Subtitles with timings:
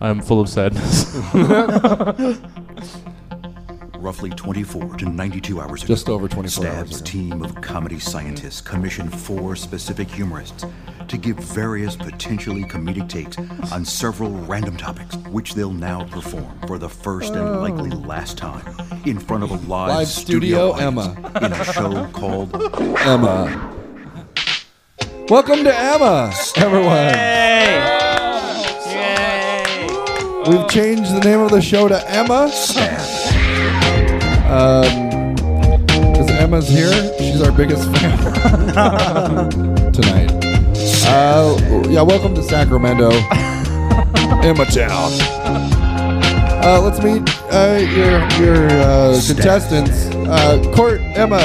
[0.00, 1.14] I'm full of sadness.
[3.96, 7.04] Roughly 24 to 92 hours ago, Just over 24 Stab's hours ago.
[7.10, 10.66] team of comedy scientists commissioned four specific humorists
[11.08, 13.38] to give various potentially comedic takes
[13.72, 18.64] on several random topics, which they'll now perform for the first and likely last time
[19.04, 22.54] in front of a live, Live studio audience in a show called
[23.00, 23.70] Emma.
[25.28, 27.14] Welcome to Emma, everyone.
[30.46, 32.50] We've changed the name of the show to Emma.
[34.50, 35.14] Um,
[36.12, 36.92] because Emma's here.
[37.18, 39.50] She's our biggest fan
[39.92, 40.43] tonight.
[41.06, 43.10] Uh, yeah, welcome to Sacramento,
[44.42, 45.10] Emma Town.
[46.64, 50.06] Uh, let's meet uh, your your uh, contestants.
[50.28, 51.38] Uh, Court Emma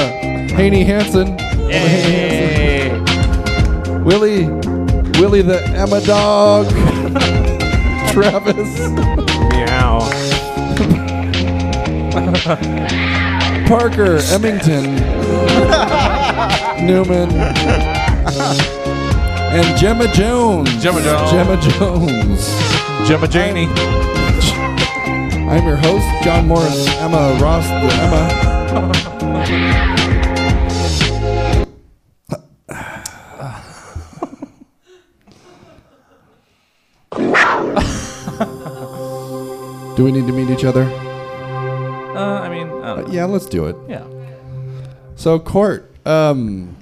[0.54, 1.38] Haney Hansen.
[1.38, 4.04] Emma Haney Hansen.
[4.04, 4.46] Willie
[5.20, 6.66] Willie the Emma dog.
[8.12, 8.78] Travis.
[9.50, 10.00] Meow.
[13.68, 14.96] Parker Emmington.
[16.84, 17.30] Newman.
[19.52, 20.82] And Gemma Jones.
[20.82, 21.30] Gemma Jones.
[21.30, 23.08] Gemma Jones.
[23.08, 23.66] Gemma Janey.
[25.50, 28.50] I'm your host, John Morris, Emma Ross, Emma.
[39.96, 40.84] Do we need to meet each other?
[40.84, 43.08] Uh, I mean, I know.
[43.10, 43.76] Yeah, let's do it.
[43.88, 44.06] yeah.
[45.16, 46.76] So, Court, um,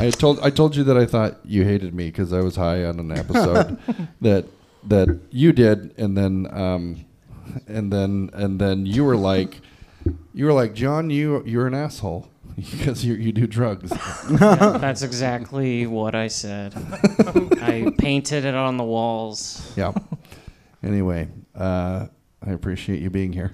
[0.00, 2.84] I told I told you that I thought you hated me because I was high
[2.84, 3.78] on an episode
[4.20, 4.46] that
[4.84, 7.04] that you did, and then um,
[7.66, 9.60] and then and then you were like,
[10.32, 13.90] you were like, John, you you're an asshole because you you do drugs.
[14.30, 16.74] That's exactly what I said.
[17.60, 19.72] I painted it on the walls.
[19.76, 19.92] yeah.
[20.82, 22.06] Anyway, uh,
[22.42, 23.52] I appreciate you being here.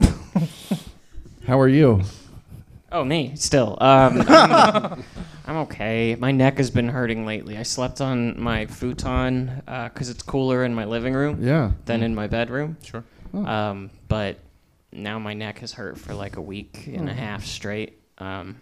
[1.44, 2.02] How are you?
[2.92, 3.76] Oh, me still.
[3.80, 5.04] Um, I'm,
[5.46, 6.14] I'm okay.
[6.18, 7.56] My neck has been hurting lately.
[7.58, 11.72] I slept on my futon because it's cooler in my living room Yeah.
[11.84, 12.76] than in my bedroom.
[12.82, 13.04] Sure.
[13.34, 14.38] Um, but
[14.92, 18.00] now my neck has hurt for like a week and a half straight.
[18.18, 18.60] Um,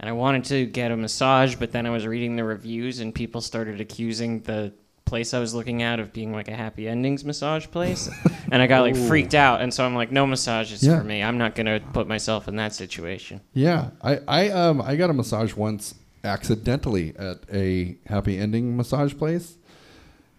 [0.00, 3.14] and I wanted to get a massage, but then I was reading the reviews and
[3.14, 4.72] people started accusing the
[5.12, 8.08] place I was looking at of being like a happy endings massage place.
[8.50, 9.60] and I got like freaked out.
[9.60, 10.96] And so I'm like, no massages Yeah.
[10.96, 11.22] for me.
[11.22, 13.42] I'm not going to put myself in that situation.
[13.52, 19.14] Yeah, I, I um I got a massage once accidentally at a happy ending massage
[19.18, 19.58] place.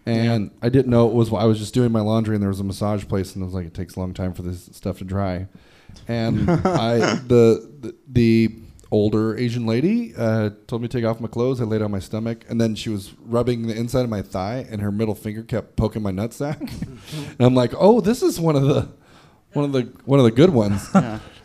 [0.07, 2.59] And I didn't know it was I was just doing my laundry and there was
[2.59, 4.97] a massage place and I was like it takes a long time for this stuff
[4.97, 5.45] to dry.
[6.07, 6.97] And I
[7.27, 8.51] the, the the
[8.93, 11.59] older Asian lady uh, told me to take off my clothes.
[11.59, 14.67] I laid on my stomach and then she was rubbing the inside of my thigh
[14.69, 16.61] and her middle finger kept poking my nutsack.
[17.39, 18.87] and I'm like, "Oh, this is one of the
[19.53, 20.87] one of the one of the good ones."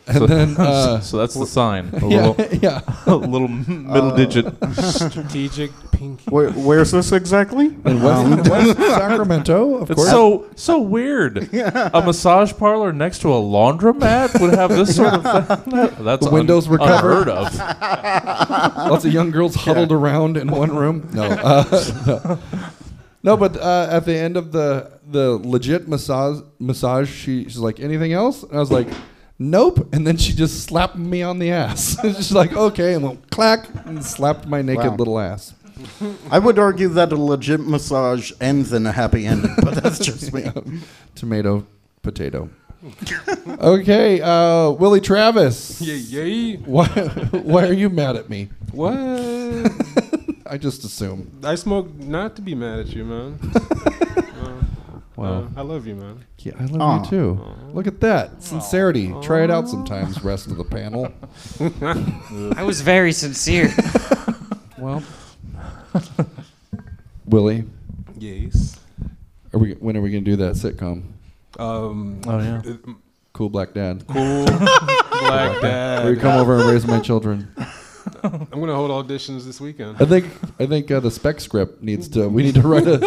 [0.15, 1.89] And then uh, so that's the sign.
[1.93, 2.81] A yeah, little, yeah.
[3.05, 3.47] a little
[3.93, 4.45] middle digit.
[4.73, 6.29] Strategic pinky.
[6.31, 7.67] Where, where's this exactly?
[7.67, 10.09] In West, West Sacramento, of It's course.
[10.09, 11.53] so so weird.
[11.53, 15.23] A massage parlor next to a laundromat would have this sort of
[15.63, 16.03] thing.
[16.03, 17.27] That's The windows were covered.
[17.27, 17.55] unheard of.
[18.89, 21.07] Lots of young girls huddled around in one room.
[21.13, 22.39] No, uh, no.
[23.21, 27.79] No, but uh, at the end of the the legit massage, massage, she, she's like,
[27.81, 28.87] "Anything else?" And I was like,
[29.39, 31.97] "Nope." And then she just slapped me on the ass.
[32.03, 34.95] she's like, "Okay," and went clack and slapped my naked Wow.
[34.97, 35.53] little ass.
[36.29, 40.33] I would argue that a legit massage ends in a happy ending, but that's just
[40.33, 40.43] me.
[41.15, 41.65] Tomato,
[42.01, 42.49] potato.
[43.59, 45.79] okay, uh, Willie Travis.
[45.81, 46.55] Yay, yay.
[46.57, 48.49] Why, why are you mad at me?
[48.71, 48.93] What?
[50.45, 51.31] I just assume.
[51.43, 53.39] I smoke not to be mad at you, man.
[55.19, 55.39] Uh, Wow.
[55.41, 56.23] uh, I love you, man.
[56.39, 57.03] Yeah, I love Aw.
[57.03, 57.45] you too.
[57.73, 59.13] Look at that sincerity.
[59.21, 60.23] Try it out sometimes.
[60.23, 61.11] Rest of the panel.
[62.57, 63.69] I was very sincere.
[64.79, 65.03] Well,
[67.25, 67.65] Willie,
[68.17, 68.79] Yes.
[69.53, 69.73] are we?
[69.73, 71.03] When are we gonna do that sitcom?
[71.59, 72.61] Um, Oh yeah.
[73.33, 74.05] Cool Black Dad.
[74.07, 76.21] cool black Where you dad.
[76.21, 77.53] come over and raise my children.
[78.23, 79.97] I'm gonna hold auditions this weekend.
[79.99, 80.25] I think
[80.59, 82.27] I think uh, the spec script needs to.
[82.27, 82.97] We need to write a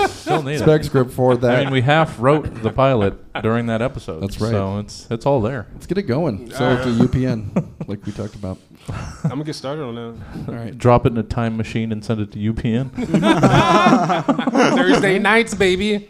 [0.42, 0.84] need spec it.
[0.84, 1.60] script for that.
[1.60, 4.20] I mean, we half wrote the pilot during that episode.
[4.20, 4.50] That's right.
[4.50, 5.66] So it's it's all there.
[5.72, 6.50] Let's get it going.
[6.50, 8.58] Sell it to UPN, like we talked about.
[8.88, 10.48] I'm gonna get started on that.
[10.48, 10.76] All right.
[10.76, 12.90] Drop it in a time machine and send it to UPN.
[14.76, 16.08] Thursday nights, baby.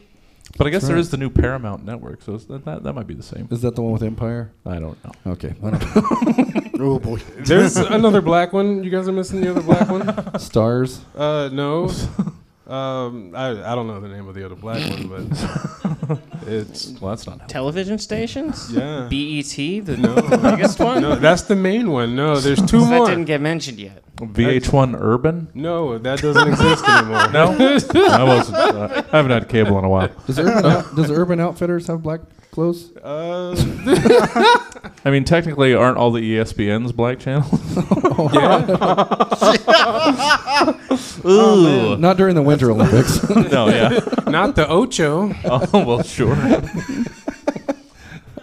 [0.62, 1.00] But I guess there right.
[1.00, 3.48] is the new Paramount network, so it's- that, that that might be the same.
[3.50, 4.52] Is that the one with Empire?
[4.64, 5.32] I don't know.
[5.32, 5.56] Okay.
[5.60, 7.18] I don't Oh boy.
[7.38, 8.84] There's another black one.
[8.84, 10.38] You guys are missing the other black one.
[10.38, 11.00] Stars.
[11.16, 11.90] Uh, no.
[12.72, 17.10] Um, I I don't know the name of the other black one, but it's Well,
[17.10, 17.46] that's not.
[17.48, 18.72] Television stations?
[18.72, 19.08] yeah.
[19.10, 19.54] BET,
[19.84, 20.14] the No.
[20.38, 21.02] biggest one?
[21.02, 22.16] No, that's the main one.
[22.16, 22.88] No, there's two more.
[22.88, 23.08] that more.
[23.08, 24.02] didn't get mentioned yet.
[24.16, 25.48] VH1 Urban?
[25.52, 27.28] No, that doesn't exist anymore.
[27.30, 27.50] No,
[28.10, 28.56] I wasn't.
[28.56, 30.08] Uh, I haven't had cable in a while.
[30.26, 32.20] Does Urban, Out- does Urban Outfitters have black
[32.52, 32.96] clothes?
[32.98, 33.54] Uh,
[35.04, 37.52] I mean, technically, aren't all the ESPN's black channels?
[41.24, 41.96] Ooh.
[41.96, 43.28] Not during the Winter Olympics.
[43.30, 43.98] no, yeah.
[44.30, 45.32] not the Ocho.
[45.44, 46.36] Oh well, sure.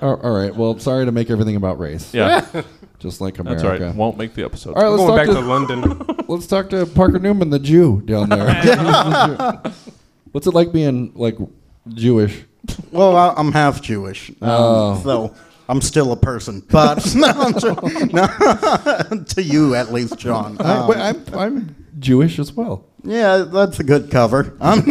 [0.02, 0.54] all all right.
[0.56, 2.12] Well, sorry to make everything about race.
[2.14, 2.46] Yeah,
[2.98, 3.62] Just like America.
[3.62, 3.86] that's America.
[3.86, 3.96] right.
[3.96, 4.76] Won't make the episode.
[4.76, 6.26] All right, let's Going talk, back to, to London.
[6.28, 9.62] let's talk to Parker Newman, the Jew down there.
[10.32, 11.38] What's it like being like
[11.90, 12.44] Jewish?
[12.92, 15.02] Well, I, I'm half Jewish, um, Oh.
[15.04, 15.36] so
[15.68, 16.62] I'm still a person.
[16.70, 17.76] But no, I'm sure-
[18.12, 20.58] no, to you at least, John.
[20.60, 22.86] I, Um, wait, I'm I'm Jewish as well.
[23.04, 24.56] yeah, that's a good cover.
[24.62, 24.84] Um,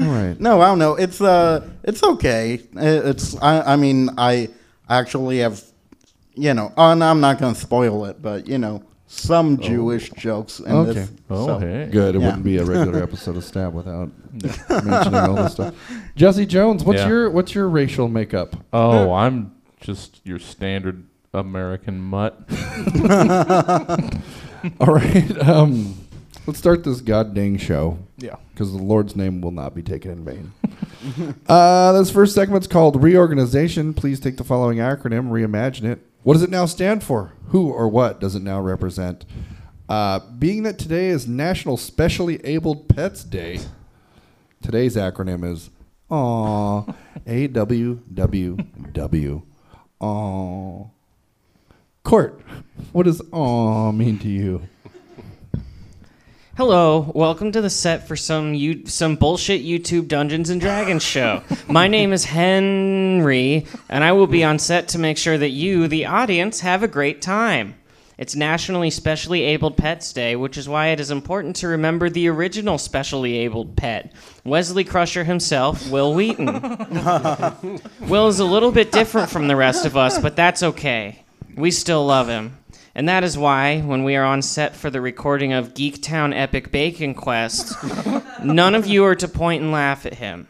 [0.00, 0.36] All right.
[0.40, 0.94] no, I don't know.
[0.94, 2.60] It's uh, it's okay.
[2.76, 4.48] I- It's I, I mean, I
[4.88, 5.62] actually have,
[6.34, 10.60] you know, and I'm not going to spoil it, but you know, some Jewish jokes
[10.60, 10.92] in Okay.
[10.92, 11.10] this.
[11.28, 11.88] Oh, so- hey.
[11.90, 12.14] Good.
[12.14, 12.26] It Yeah.
[12.26, 15.74] wouldn't be a regular episode of Stab without mentioning all this stuff.
[16.14, 17.08] Jesse Jones, what's Yeah.
[17.08, 18.54] your what's your racial makeup?
[18.72, 21.04] Oh, I'm just your standard
[21.34, 22.38] American mutt.
[24.80, 25.38] All right.
[25.48, 25.94] Um,
[26.46, 27.98] let's start this god dang show.
[28.18, 28.36] Yeah.
[28.52, 30.52] because the Lord's name will not be taken in vain.
[31.48, 33.94] uh, this first segment's called Reorganization.
[33.94, 36.00] Please take the following acronym, reimagine it.
[36.22, 37.32] What does it now stand for?
[37.50, 39.24] Who or what does it now represent?
[39.88, 43.58] Uh, being that today is National Specially Abled Pets Day,
[44.62, 45.70] today's acronym is
[46.10, 46.84] AW,
[47.26, 48.56] A W W
[48.92, 49.42] W.
[52.04, 52.40] Court,
[52.92, 54.62] what does aw mean to you?
[56.60, 61.42] Hello, welcome to the set for some you some bullshit YouTube Dungeons and Dragons show.
[61.68, 65.88] My name is Henry, and I will be on set to make sure that you,
[65.88, 67.76] the audience, have a great time.
[68.18, 72.28] It's Nationally Specially Abled Pets Day, which is why it is important to remember the
[72.28, 74.12] original specially abled pet,
[74.44, 76.46] Wesley Crusher himself, Wil Wheaton.
[78.02, 81.24] Will is a little bit different from the rest of us, but that's okay.
[81.56, 82.58] We still love him.
[82.94, 86.72] And that is why, when we are on set for the recording of Geektown Epic
[86.72, 87.74] Bacon Quest,
[88.44, 90.48] none of you are to point and laugh at him.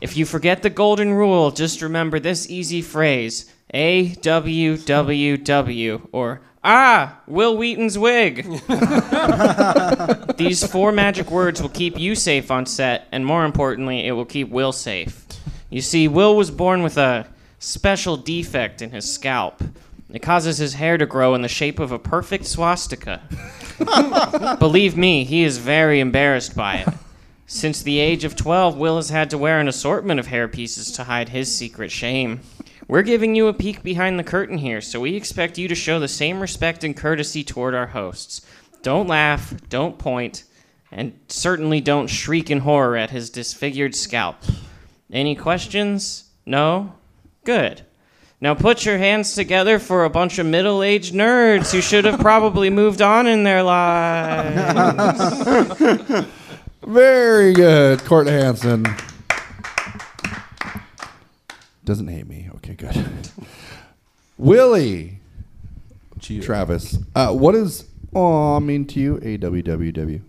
[0.00, 6.08] If you forget the golden rule, just remember this easy phrase A W W W
[6.12, 8.44] or Ah, Wil Wheaton's wig.
[10.38, 14.24] These four magic words will keep you safe on set, and more importantly, it will
[14.24, 15.26] keep Will safe.
[15.68, 17.26] You see, Will was born with a
[17.58, 19.62] special defect in his scalp.
[20.10, 23.22] It causes his hair to grow in the shape of a perfect swastika.
[24.58, 26.88] Believe me, he is very embarrassed by it.
[27.46, 30.90] Since the age of 12, Will has had to wear an assortment of hair pieces
[30.92, 32.40] to hide his secret shame.
[32.86, 35.98] We're giving you a peek behind the curtain here, so we expect you to show
[35.98, 38.42] the same respect and courtesy toward our hosts.
[38.82, 40.44] Don't laugh, don't point,
[40.92, 44.36] and certainly don't shriek in horror at his disfigured scalp.
[45.10, 46.24] Any questions?
[46.44, 46.94] No?
[47.44, 47.82] Good.
[48.44, 52.20] Now put your hands together for a bunch of middle aged nerds who should have
[52.20, 55.08] probably moved on in their lives.
[56.86, 58.84] Very good, Court Hansen.
[61.86, 62.50] Doesn't hate me.
[62.56, 63.30] Okay, good.
[64.36, 65.20] Willie
[66.42, 69.18] Travis, uh, what does aw mean to you?
[69.22, 70.20] A W W W.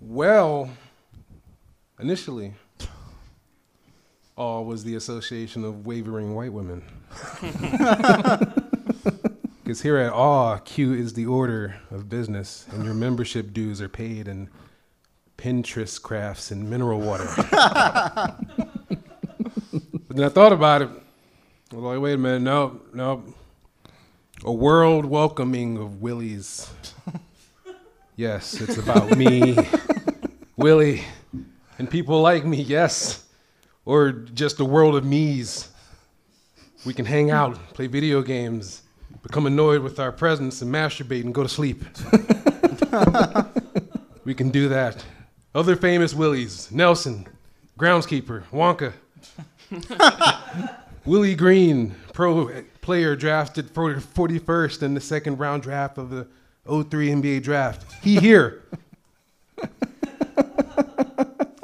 [0.00, 0.70] Well,
[2.00, 2.54] initially,
[4.40, 6.82] all was the Association of Wavering White Women.
[9.62, 13.88] Because here at Awe, Q is the order of business, and your membership dues are
[13.88, 14.48] paid in
[15.38, 17.28] Pinterest crafts and mineral water.
[17.36, 18.36] but
[20.08, 20.88] then I thought about it.
[21.72, 23.22] I was like, wait a minute, no, no.
[24.44, 26.68] A world welcoming of Willies.
[28.16, 29.56] Yes, it's about me,
[30.56, 31.04] Willie,
[31.78, 33.24] and people like me, yes.
[33.84, 35.68] Or just a world of me's.
[36.84, 38.82] We can hang out, play video games,
[39.22, 41.84] become annoyed with our presence, and masturbate and go to sleep.
[44.24, 45.04] we can do that.
[45.54, 47.26] Other famous Willies Nelson,
[47.78, 48.92] Groundskeeper, Wonka,
[51.04, 56.26] Willie Green, pro player drafted for 41st in the second round draft of the
[56.66, 57.92] 03 NBA draft.
[58.02, 58.62] He here.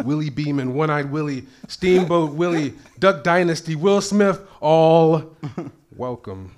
[0.07, 5.37] Willie Beamen, One Eyed Willie, Steamboat Willie, Duck Dynasty, Will Smith, all
[5.97, 6.53] welcome.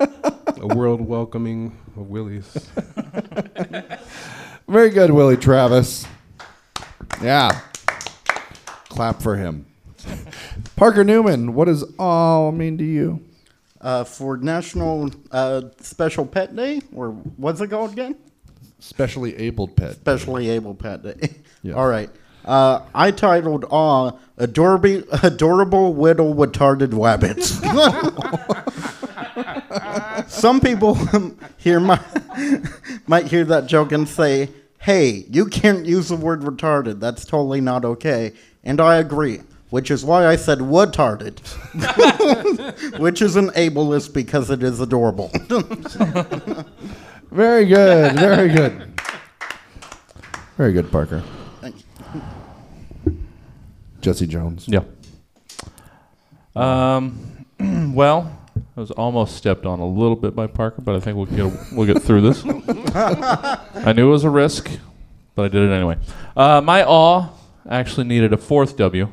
[0.00, 2.52] A world welcoming of Willies.
[4.68, 6.04] Very good, Willie Travis.
[7.22, 7.60] Yeah.
[8.88, 9.66] Clap for him.
[10.76, 13.24] Parker Newman, what does all mean to you?
[13.80, 18.16] Uh, for National uh, Special Pet Day, or what's it called again?
[18.84, 19.94] Specially abled pet.
[19.94, 21.36] Specially Able Pet Day.
[21.62, 21.76] Yeah.
[21.76, 22.10] All right.
[22.44, 27.48] Uh, I titled Aw, adorable, adorable Whittle Retarded Wabbits.
[30.28, 30.98] Some people
[31.56, 32.02] here might,
[33.06, 37.00] might hear that joke and say, hey, you can't use the word retarded.
[37.00, 38.34] That's totally not okay.
[38.62, 41.40] And I agree, which is why I said woodtarded,
[42.98, 45.30] which is an ableist because it is adorable.
[47.34, 48.14] Very good.
[48.14, 49.00] Very good.
[50.56, 51.20] Very good, Parker.
[51.60, 51.74] Thank
[54.00, 54.68] Jesse Jones.
[54.68, 54.84] Yeah.
[56.54, 57.44] Um.
[57.92, 58.38] well,
[58.76, 61.72] I was almost stepped on a little bit by Parker, but I think we'll get
[61.72, 62.44] we'll get through this.
[62.94, 64.70] I knew it was a risk,
[65.34, 65.98] but I did it anyway.
[66.36, 67.30] Uh, my awe
[67.68, 69.10] actually needed a fourth W.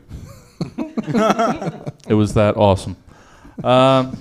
[0.68, 2.98] it was that awesome.
[3.64, 4.16] Um,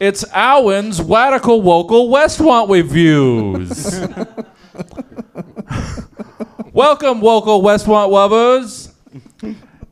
[0.00, 4.00] it's Owen's Radical Wocal Westwant Reviews.
[6.72, 8.92] Welcome, Wocal Westwant lovers.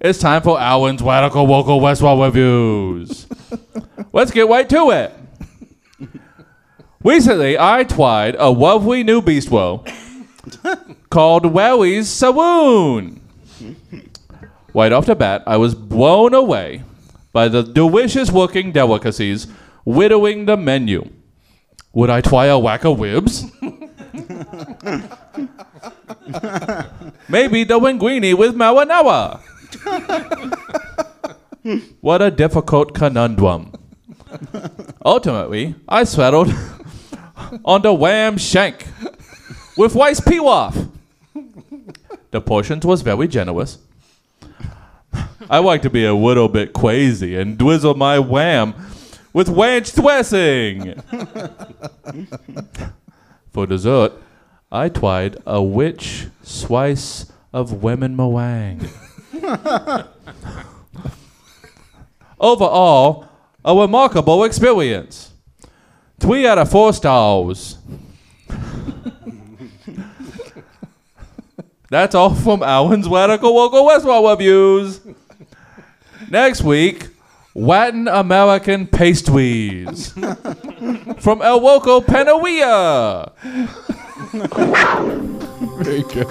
[0.00, 3.26] It's time for Owen's Radical Wocal Westwant Reviews.
[4.12, 5.12] Let's get right to it.
[7.02, 9.84] Recently, I tried a lovely new bistro
[11.10, 13.20] called Wally's Saloon.
[14.74, 16.82] Right off the bat, I was blown away
[17.32, 19.46] by the delicious looking delicacies
[19.86, 21.08] widowing the menu.
[21.94, 23.44] Would I try a whack of ribs?
[27.28, 29.40] Maybe the linguine with marinara.
[32.02, 33.72] what a difficult conundrum.
[35.04, 36.52] Ultimately, I settled
[37.64, 38.86] on the wham shank
[39.76, 40.90] with rice pilaf.
[42.32, 43.78] The portions was very generous.
[45.48, 48.74] I like to be a little bit crazy and drizzle my wham
[49.36, 50.94] with ranch dressing.
[53.52, 54.14] For dessert,
[54.72, 58.88] I tried a witch slice of women meringue.
[62.40, 63.28] Overall,
[63.62, 65.34] a remarkable experience.
[66.18, 67.76] Three out of four stars.
[71.90, 75.02] That's all from Alan's Radical Local Westwall Reviews.
[76.30, 77.08] Next week,
[77.56, 80.10] Latin American pastries
[81.20, 83.32] from El Loco Panawea.
[85.82, 86.28] Very good.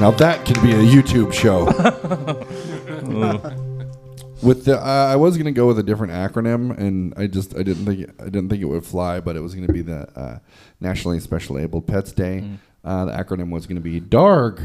[0.00, 1.64] Now that can be a YouTube show.
[4.40, 7.64] with the, uh, I was gonna go with a different acronym, and I just I
[7.64, 10.38] didn't think I didn't think it would fly, but it was gonna be the uh,
[10.80, 12.48] Nationally Special Abled Pets Day.
[12.84, 14.60] Uh, the acronym was gonna be DARG.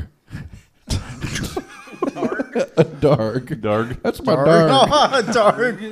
[3.00, 3.62] Darg.
[3.62, 3.98] Darg.
[4.04, 4.70] That's my darg.
[5.34, 5.84] Dark.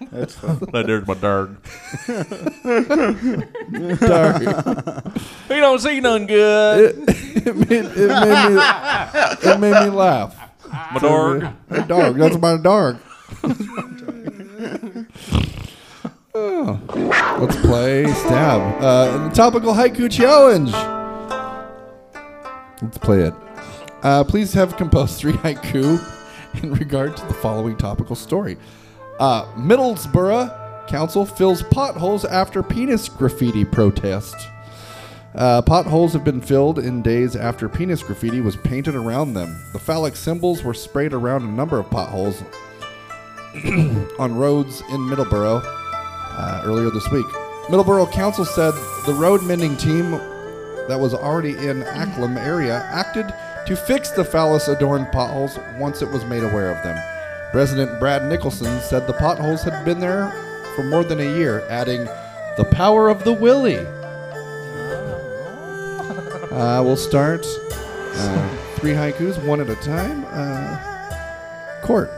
[0.10, 0.58] That's fun.
[0.72, 1.56] There's my darg.
[4.00, 4.42] Dark.
[5.48, 7.08] He don't see none good.
[7.08, 10.36] It made, it, made me, it made me laugh.
[10.92, 11.48] My darg.
[11.68, 12.16] Hey, dog.
[12.16, 13.00] That's my dog.
[16.34, 16.80] Oh.
[17.40, 18.82] Let's play stab.
[18.82, 20.72] Uh, the topical haiku challenge.
[22.82, 23.34] Let's play it.
[24.02, 25.98] Uh, please have composed three haiku
[26.62, 28.56] in regard to the following topical story.
[29.18, 34.34] Uh, Middlesbrough Council fills potholes after penis graffiti protest.
[35.34, 39.60] Uh, potholes have been filled in days after penis graffiti was painted around them.
[39.72, 42.42] The phallic symbols were sprayed around a number of potholes
[44.18, 47.26] on roads in Middleborough uh, earlier this week.
[47.66, 48.72] Middleborough Council said
[49.04, 50.12] the road mending team
[50.88, 53.26] that was already in Acklam area acted
[53.68, 56.98] to fix the phallus adorned potholes once it was made aware of them.
[57.50, 60.32] President Brad Nicholson said the potholes had been there
[60.74, 62.06] for more than a year, adding,
[62.56, 63.76] The power of the willy.
[66.50, 70.24] Uh, we'll start uh, three haikus, one at a time.
[70.28, 72.10] Uh, court.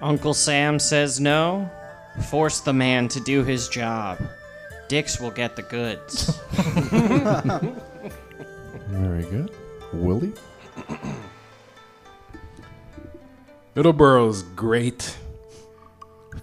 [0.00, 1.68] Uncle Sam says no.
[2.30, 4.20] Force the man to do his job.
[4.86, 6.38] Dix will get the goods.
[8.92, 9.50] Very good.
[9.94, 10.34] Willie.
[13.74, 15.16] Middleborough's great.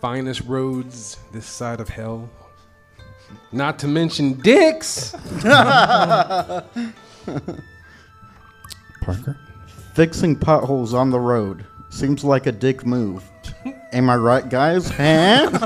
[0.01, 2.27] Finest roads this side of hell.
[3.51, 5.11] Not to mention dicks.
[5.41, 6.73] Parker.
[9.93, 13.23] Fixing potholes on the road seems like a dick move.
[13.91, 14.87] Am I right, guys?
[14.89, 15.49] Huh?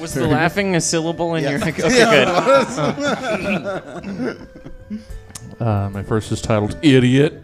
[0.00, 1.60] Was the laughing a syllable in your?
[1.62, 2.28] Okay, good.
[5.60, 7.40] Uh, my first is titled Idiot.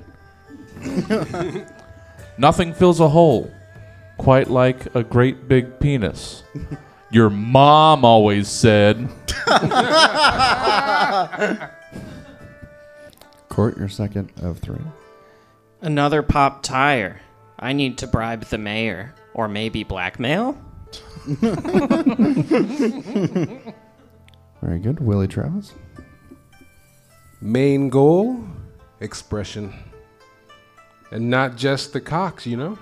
[2.37, 3.53] Nothing fills a hole
[4.17, 6.43] quite like a great big penis.
[7.13, 9.09] Your mom always said.
[13.49, 14.81] Court, your second of three.
[15.81, 17.21] Another pop tire.
[17.59, 20.57] I need to bribe the mayor, or maybe blackmail.
[24.63, 25.01] Very good.
[25.01, 25.75] Willie Travis.
[27.41, 28.45] Main goal,
[29.01, 29.75] expression.
[31.11, 32.79] And not just the cocks, you know?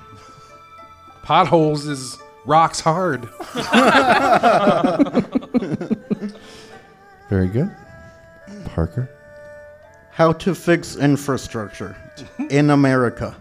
[1.22, 3.28] Potholes is rocks hard.
[7.28, 7.70] Very good.
[8.66, 9.10] Parker.
[10.12, 11.96] How to fix infrastructure
[12.50, 13.36] in America.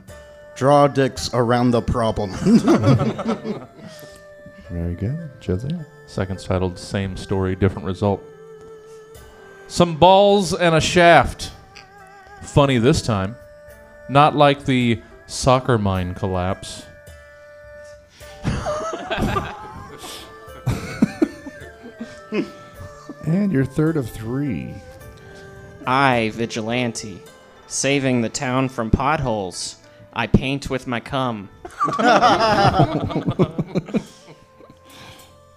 [0.55, 2.31] Draw dicks around the problem.
[4.69, 5.29] Very good.
[5.45, 5.67] Jose.
[6.07, 8.23] Second's titled Same Story, Different Result.
[9.67, 11.51] Some balls and a shaft.
[12.41, 13.35] Funny this time.
[14.07, 16.85] Not like the soccer mine collapse.
[23.25, 24.75] And your third of three.
[25.87, 27.21] I, vigilante,
[27.67, 29.77] saving the town from potholes.
[30.15, 31.49] I paint with my cum.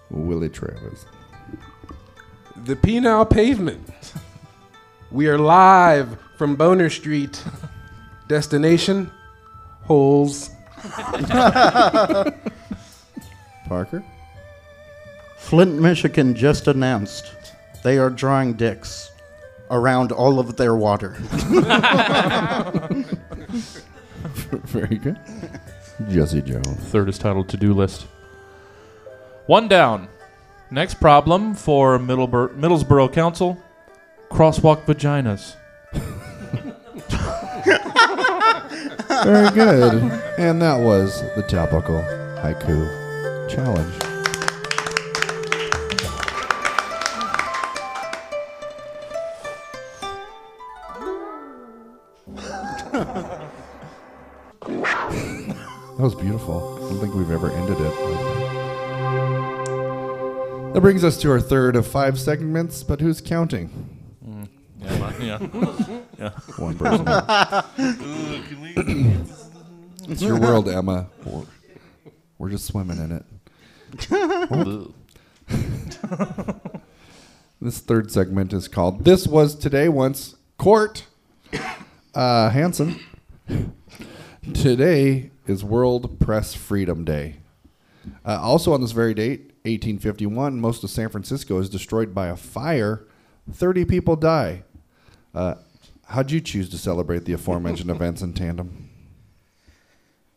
[0.09, 1.05] Willie Travis.
[2.65, 4.13] The penile pavement.
[5.11, 7.41] We are live from Boner Street.
[8.27, 9.09] Destination,
[9.83, 10.49] holes.
[13.67, 14.03] Parker.
[15.37, 17.31] Flint, Michigan just announced
[17.83, 19.09] they are drawing dicks
[19.71, 21.15] around all of their water.
[24.65, 25.19] Very good.
[26.09, 26.67] Jesse Jones.
[26.67, 28.07] Third is titled To Do List.
[29.47, 30.07] One down.
[30.71, 33.57] Next problem for Middlebur- Middlesbrough Council
[34.29, 35.55] crosswalk vaginas.
[39.23, 39.93] Very good.
[40.37, 42.01] and that was the topical
[42.41, 43.93] haiku challenge.
[55.99, 56.77] That was beautiful.
[56.77, 57.93] I don't think we've ever ended it.
[60.73, 64.49] That brings us to our third of five segments, but who's counting?
[64.79, 65.11] Yeah.
[66.17, 66.29] yeah.
[66.55, 67.05] One person.
[70.07, 71.07] it's your world, Emma.
[71.25, 71.43] We're,
[72.37, 73.25] we're just swimming in it.
[77.61, 81.05] This third segment is called This Was Today Once Court.
[82.15, 83.01] Uh, Hanson.
[84.53, 87.37] Today is World Press Freedom Day.
[88.23, 92.35] Uh, also on this very date, 1851, most of San Francisco is destroyed by a
[92.35, 93.07] fire.
[93.51, 94.63] 30 people die.
[95.33, 95.55] Uh,
[96.05, 98.89] how'd you choose to celebrate the aforementioned events in tandem?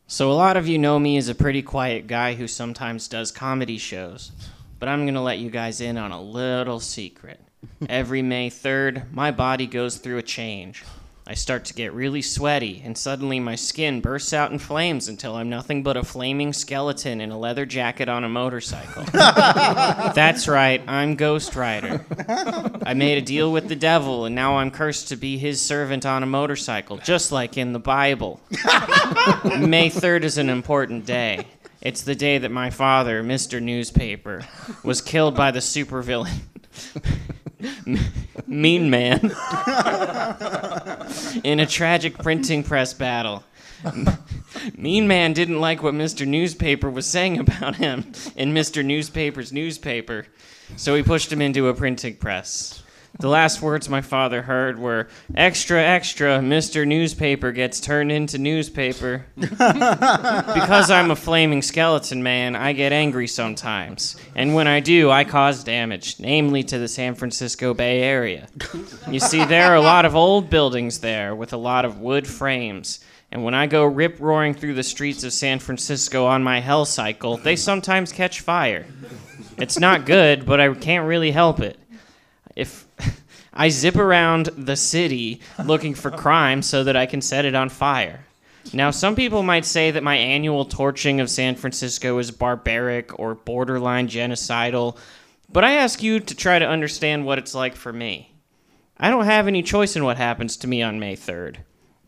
[0.06, 3.30] So, a lot of you know me as a pretty quiet guy who sometimes does
[3.30, 4.32] comedy shows.
[4.78, 7.40] But I'm going to let you guys in on a little secret.
[7.88, 10.84] Every May 3rd, my body goes through a change.
[11.24, 15.36] I start to get really sweaty, and suddenly my skin bursts out in flames until
[15.36, 19.04] I'm nothing but a flaming skeleton in a leather jacket on a motorcycle.
[19.12, 22.04] That's right, I'm Ghost Rider.
[22.84, 26.04] I made a deal with the devil, and now I'm cursed to be his servant
[26.04, 28.40] on a motorcycle, just like in the Bible.
[29.44, 31.46] May 3rd is an important day.
[31.80, 33.62] It's the day that my father, Mr.
[33.62, 34.44] Newspaper,
[34.82, 36.40] was killed by the supervillain.
[38.46, 39.32] mean Man.
[41.44, 43.44] In a tragic printing press battle.
[44.76, 46.26] Mean Man didn't like what Mr.
[46.26, 48.84] Newspaper was saying about him in Mr.
[48.84, 50.26] Newspaper's newspaper,
[50.76, 52.82] so he pushed him into a printing press.
[53.18, 56.86] The last words my father heard were, Extra, extra, Mr.
[56.86, 59.26] Newspaper gets turned into newspaper.
[59.36, 64.16] because I'm a flaming skeleton man, I get angry sometimes.
[64.34, 68.48] And when I do, I cause damage, namely to the San Francisco Bay Area.
[69.08, 72.26] You see, there are a lot of old buildings there with a lot of wood
[72.26, 73.04] frames.
[73.30, 76.84] And when I go rip roaring through the streets of San Francisco on my hell
[76.84, 78.84] cycle, they sometimes catch fire.
[79.58, 81.78] It's not good, but I can't really help it.
[82.54, 82.86] If
[83.54, 87.68] I zip around the city looking for crime so that I can set it on
[87.68, 88.24] fire.
[88.72, 93.34] Now, some people might say that my annual torching of San Francisco is barbaric or
[93.34, 94.96] borderline genocidal,
[95.50, 98.32] but I ask you to try to understand what it's like for me.
[98.98, 101.56] I don't have any choice in what happens to me on May 3rd.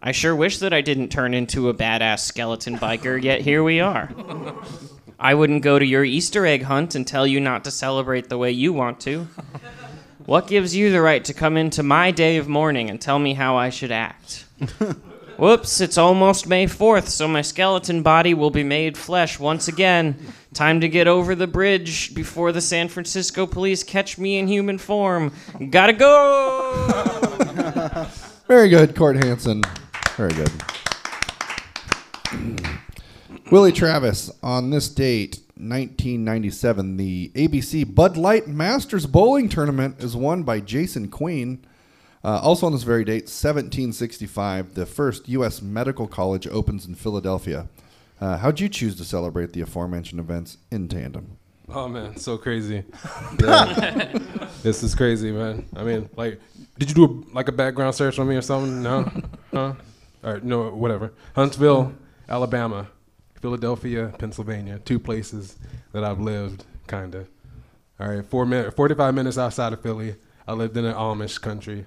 [0.01, 3.81] I sure wish that I didn't turn into a badass skeleton biker, yet here we
[3.81, 4.11] are.
[5.19, 8.39] I wouldn't go to your Easter egg hunt and tell you not to celebrate the
[8.39, 9.27] way you want to.
[10.27, 13.35] What gives you the right to come into my day of mourning and tell me
[13.35, 14.47] how I should act?
[15.39, 20.17] Whoops, it's almost May 4th, so my skeleton body will be made flesh once again.
[20.55, 24.79] Time to get over the bridge before the San Francisco police catch me in human
[24.79, 25.31] form.
[25.69, 26.87] Gotta go!
[28.49, 29.63] Very good, Court Hansen.
[30.17, 30.53] Very good.
[33.51, 40.43] Willie Travis, on this date, 1997, the ABC Bud Light Masters Bowling Tournament is won
[40.43, 41.65] by Jason Queen.
[42.25, 45.63] Uh, also on this very date, 1765, the first U.S.
[45.63, 47.69] Medical College opens in Philadelphia.
[48.21, 51.37] Uh, how'd you choose to celebrate the aforementioned events in tandem?
[51.69, 52.85] Oh man, so crazy.
[53.43, 54.19] Yeah.
[54.63, 55.67] this is crazy, man.
[55.77, 56.41] I mean, like,
[56.79, 58.83] did you do a, like a background search on me or something?
[58.83, 59.11] No,
[59.53, 59.75] huh?
[60.25, 61.13] All right, no, whatever.
[61.35, 61.93] Huntsville,
[62.29, 62.89] Alabama,
[63.45, 65.59] Philadelphia, Pennsylvania, two places
[65.93, 67.27] that I've lived, kinda.
[68.01, 70.17] All right, four minute, forty-five minutes outside of Philly.
[70.49, 71.85] I lived in an Amish country.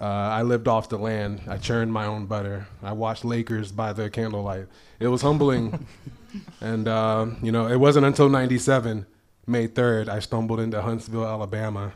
[0.00, 1.42] Uh, I lived off the land.
[1.46, 2.66] I churned my own butter.
[2.82, 4.66] I watched Lakers by the candlelight.
[4.98, 5.86] It was humbling.
[6.60, 9.06] and, uh, you know, it wasn't until 97,
[9.46, 11.92] May 3rd, I stumbled into Huntsville, Alabama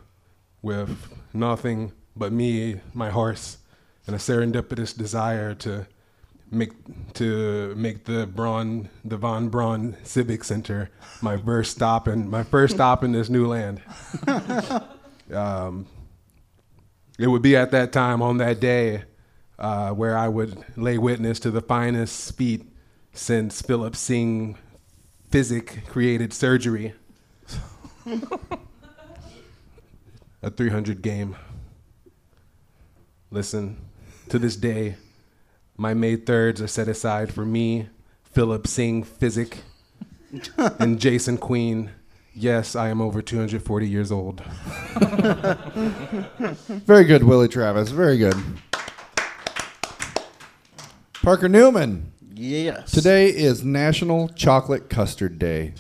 [0.63, 3.59] with nothing but me, my horse,
[4.07, 5.89] and a serendipitous desire to
[6.51, 6.73] make
[7.15, 12.75] to make the Braun the Von Braun Civic Center my first stop and my first
[12.75, 13.83] stop in this new land.
[15.35, 15.87] um,
[17.19, 19.05] it would be at that time on that day
[19.59, 22.65] uh, where I would lay witness to the finest feat
[23.13, 24.57] since Philip Syng
[25.31, 26.95] Physick created surgery.
[30.43, 31.37] A 300 game.
[33.31, 33.77] Listen,
[34.29, 34.97] to this day,
[35.79, 37.89] my May 3rds are set aside for me,
[38.25, 39.59] Philip Syng Physick,
[40.81, 41.93] and Jason Queen.
[42.35, 44.41] Yes, I am over 240 years old.
[46.85, 47.91] Very good, Willie Travis.
[47.91, 48.35] Very good.
[51.23, 52.13] Parker Newman.
[52.35, 52.91] Yes.
[52.91, 55.75] Today is National Chocolate Custard Day.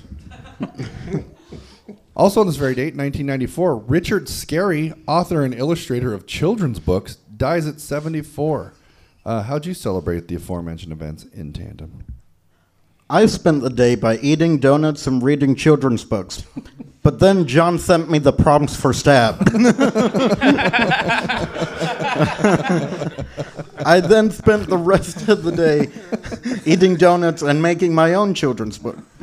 [2.16, 7.68] also on this very date, 1994, Richard Scarry, author and illustrator of children's books, dies
[7.68, 8.74] at 74.
[9.28, 12.02] Uh, how'd you celebrate the aforementioned events in tandem?
[13.10, 16.44] I spent the day by eating donuts and reading children's books.
[17.02, 19.36] But then John sent me the prompts for Stab.
[23.84, 25.90] I then spent the rest of the day
[26.64, 28.96] eating donuts and making my own children's book.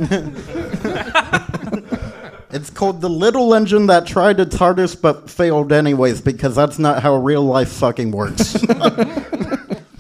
[2.52, 7.02] it's called The Little Engine That Tried Its Hardest But Failed Anyways, because that's not
[7.02, 8.56] how real life fucking works.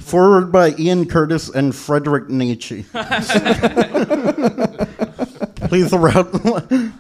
[0.06, 2.84] Forward by Ian Curtis and Frederick Nietzsche.
[5.68, 6.22] please, allow,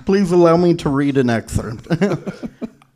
[0.07, 1.87] please allow me to read an excerpt.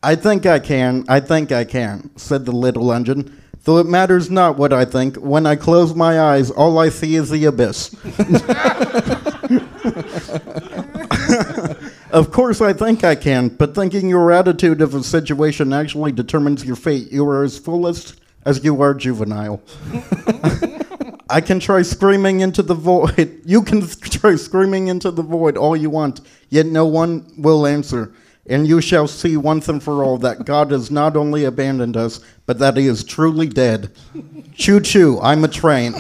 [0.01, 3.39] I think I can, I think I can, said the little engine.
[3.65, 7.13] Though it matters not what I think, when I close my eyes, all I see
[7.13, 7.93] is the abyss.
[12.09, 16.65] of course, I think I can, but thinking your attitude of a situation actually determines
[16.65, 18.15] your fate, you are as fullest
[18.49, 19.61] as you are juvenile.
[21.29, 23.41] I can try screaming into the void.
[23.45, 28.11] You can try screaming into the void all you want, yet no one will answer.
[28.47, 32.21] And you shall see once and for all that God has not only abandoned us,
[32.47, 33.91] but that he is truly dead.
[34.55, 35.93] choo choo, I'm a train.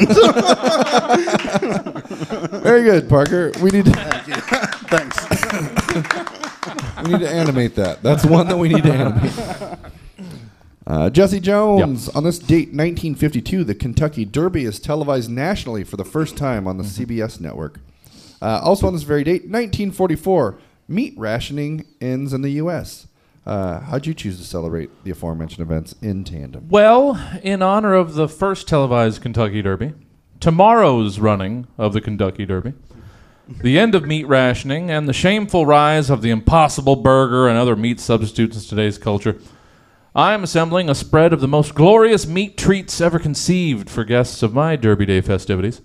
[2.63, 3.51] Very good, Parker.
[3.61, 3.91] We need to,
[4.89, 5.17] Thanks.
[7.03, 8.01] we need to animate that.
[8.01, 9.98] That's one that we need to animate.
[10.89, 16.03] Uh, Jesse Jones, on this date, 1952, the Kentucky Derby is televised nationally for the
[16.03, 17.79] first time on the CBS network.
[18.41, 23.05] Uh, also on this very date, 1944, meat rationing ends in the U.S.
[23.45, 26.67] Uh, how'd you choose to celebrate the aforementioned events in tandem?
[26.69, 29.93] Well, in honor of the first televised Kentucky Derby,
[30.39, 32.73] tomorrow's running of the Kentucky Derby,
[33.47, 37.75] the end of meat rationing, and the shameful rise of the impossible burger and other
[37.75, 39.37] meat substitutes in today's culture,
[40.15, 44.41] I am assembling a spread of the most glorious meat treats ever conceived for guests
[44.41, 45.81] of my Derby Day festivities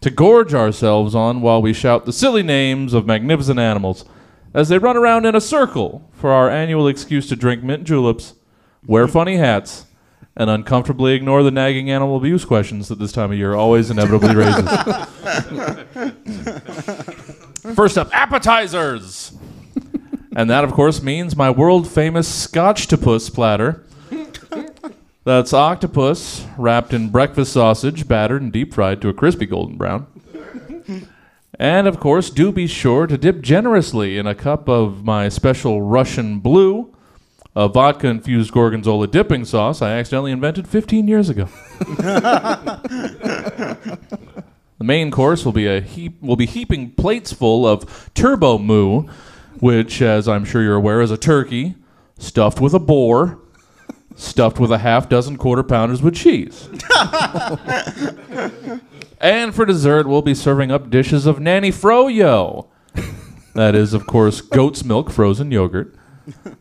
[0.00, 4.04] to gorge ourselves on while we shout the silly names of magnificent animals
[4.54, 8.34] as they run around in a circle for our annual excuse to drink mint juleps,
[8.86, 9.86] wear funny hats,
[10.36, 14.36] and uncomfortably ignore the nagging animal abuse questions that this time of year always inevitably
[14.36, 14.64] raises.
[17.74, 19.32] First up, appetizers.
[20.38, 23.84] And that, of course, means my world famous Scotchtopus platter.
[25.24, 30.06] That's octopus wrapped in breakfast sausage, battered and deep fried to a crispy golden brown.
[31.58, 35.82] And of course, do be sure to dip generously in a cup of my special
[35.82, 36.94] Russian blue,
[37.56, 41.48] a vodka infused gorgonzola dipping sauce I accidentally invented 15 years ago.
[41.80, 43.98] the
[44.78, 49.08] main course will be a heap will be heaping plates full of turbo moo,
[49.60, 51.74] which as I'm sure you're aware is a turkey
[52.18, 53.38] stuffed with a boar,
[54.16, 56.68] stuffed with a half dozen quarter pounders with cheese.
[59.20, 62.68] And for dessert, we'll be serving up dishes of Nanny Froyo.
[63.54, 65.94] That is, of course, goat's milk frozen yogurt,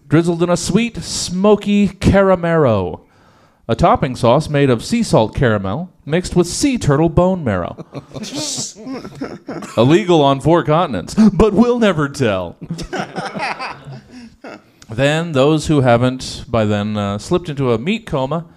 [0.07, 3.01] drizzled in a sweet, smoky caramero.
[3.67, 7.85] A topping sauce made of sea salt caramel mixed with sea turtle bone marrow.
[9.77, 12.55] Illegal on four continents, but we'll never tell.
[14.89, 18.47] then, those who haven't by then uh, slipped into a meat coma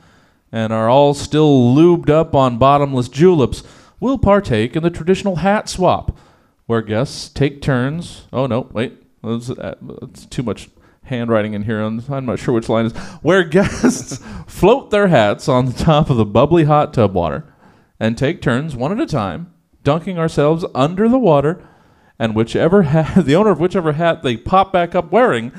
[0.52, 3.62] and are all still lubed up on bottomless juleps
[3.98, 6.16] will partake in the traditional hat swap,
[6.66, 8.26] where guests take turns.
[8.32, 10.70] Oh no, wait, that's, uh, that's too much
[11.10, 11.80] handwriting in here.
[11.80, 12.96] I'm, I'm not sure which line is.
[13.20, 17.52] Where guests float their hats on the top of the bubbly hot tub water
[18.00, 19.52] and take turns one at a time,
[19.84, 21.62] dunking ourselves under the water,
[22.18, 25.52] and whichever hat, the owner of whichever hat they pop back up wearing.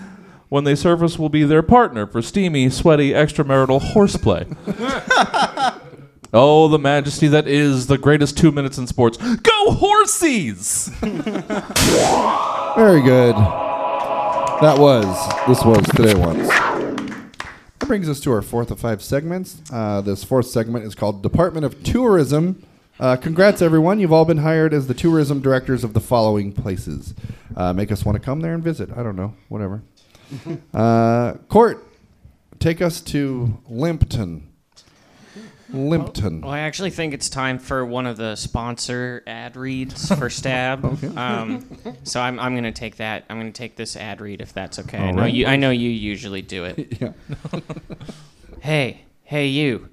[0.49, 4.47] When they surface, will be their partner for steamy, sweaty, extramarital horseplay.
[6.33, 9.17] Oh, the majesty that is the greatest two minutes in sports.
[9.17, 10.87] Go horsies!
[12.75, 13.70] Very good.
[14.61, 15.05] That was,
[15.47, 16.47] this was Today Once.
[16.47, 19.59] That brings us to our fourth of five segments.
[19.73, 22.63] Uh, this fourth segment is called Department of Tourism.
[22.99, 23.99] Uh, congrats, everyone.
[23.99, 27.15] You've all been hired as the tourism directors of the following places.
[27.57, 28.91] Uh, make us want to come there and visit.
[28.95, 29.33] I don't know.
[29.49, 29.81] Whatever.
[30.73, 31.83] Uh, Court,
[32.59, 34.47] take us to Limpton.
[35.73, 36.41] Limpton.
[36.41, 40.85] Well, I actually think it's time for one of the sponsor ad reads for Stab.
[41.17, 41.65] um,
[42.03, 43.25] so I'm, I'm going to take that.
[43.29, 44.97] I'm going to take this ad read if that's okay.
[44.97, 45.33] I know right.
[45.33, 45.45] you.
[45.45, 46.97] I know you usually do it.
[47.01, 47.13] Yeah.
[48.59, 49.89] Hey, hey, you.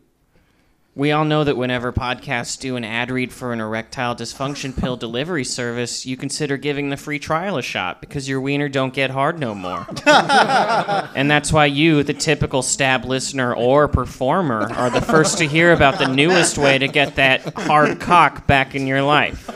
[0.99, 4.97] We all know that whenever podcasts do an ad read for an erectile dysfunction pill
[4.97, 9.11] delivery service, you consider giving the free trial a shot because your wiener don't get
[9.11, 9.87] hard no more.
[10.07, 15.73] and that's why you, the typical stab listener or performer, are the first to hear
[15.73, 19.49] about the newest way to get that hard cock back in your life.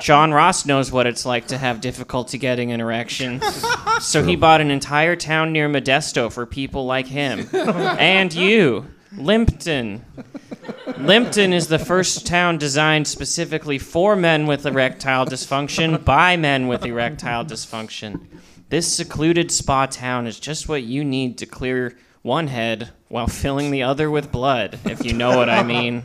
[0.00, 3.42] John Ross knows what it's like to have difficulty getting an erection.
[4.00, 7.46] So he bought an entire town near Modesto for people like him.
[7.52, 10.04] and you, Limpton.
[10.98, 16.84] Limpton is the first town designed specifically for men with erectile dysfunction by men with
[16.84, 18.26] erectile dysfunction.
[18.68, 23.70] This secluded spa town is just what you need to clear one head while filling
[23.70, 26.04] the other with blood, if you know what I mean.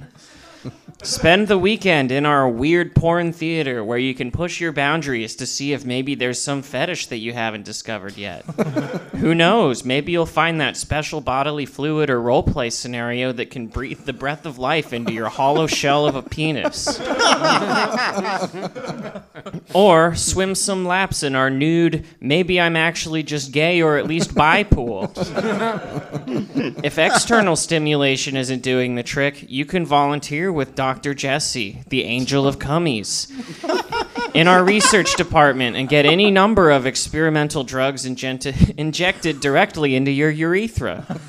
[1.05, 5.45] Spend the weekend in our weird porn theater where you can push your boundaries to
[5.45, 8.43] see if maybe there's some fetish that you haven't discovered yet.
[9.17, 9.85] Who knows?
[9.85, 14.47] Maybe you'll find that special bodily fluid or roleplay scenario that can breathe the breath
[14.47, 16.99] of life into your hollow shell of a penis.
[19.75, 24.33] or swim some laps in our nude, maybe I'm actually just gay or at least
[24.33, 25.13] bi pool.
[26.83, 30.94] If external stimulation isn't doing the trick, you can volunteer with Dr.
[31.01, 33.31] Jesse, the angel of cummies,
[34.33, 40.29] in our research department and get any number of experimental drugs injected directly into your
[40.29, 41.19] urethra.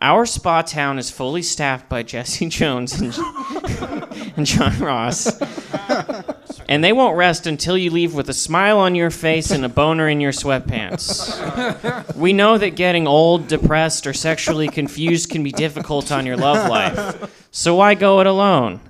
[0.00, 3.16] Our spa town is fully staffed by Jesse Jones and,
[4.36, 5.40] and John Ross.
[6.68, 9.68] And they won't rest until you leave with a smile on your face and a
[9.68, 12.14] boner in your sweatpants.
[12.16, 16.68] We know that getting old, depressed, or sexually confused can be difficult on your love
[16.68, 17.48] life.
[17.50, 18.80] So why go it alone?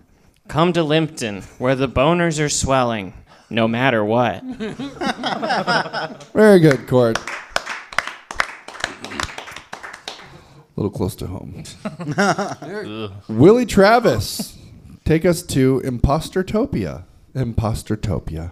[0.48, 3.14] Come to Limpton, where the boners are swelling,
[3.48, 4.42] no matter what.
[6.34, 7.18] Very good, Court.
[10.76, 11.64] A little close to home.
[13.28, 14.58] Willie Travis,
[15.04, 17.04] take us to Impostertopia.
[17.34, 18.50] Impostertopia.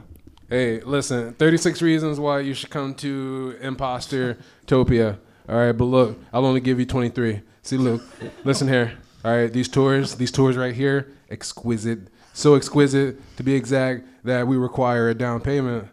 [0.48, 5.18] Hey, listen, 36 reasons why you should come to Imposter Topia.
[5.48, 7.42] All right, but look, I'll only give you 23.
[7.62, 8.02] See, look,
[8.44, 8.92] listen here.
[9.24, 12.08] All right, these tours, these tours right here, exquisite.
[12.34, 15.88] So exquisite, to be exact, that we require a down payment,